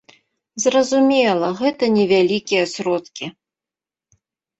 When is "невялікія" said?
1.97-2.63